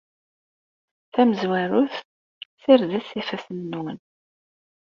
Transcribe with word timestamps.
Tamezwarut, 1.13 1.93
ssirdet 2.55 3.09
ifassen-nwen. 3.19 3.97